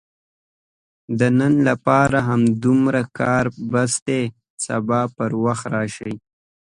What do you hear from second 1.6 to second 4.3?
لپاره همدومره کار بس دی،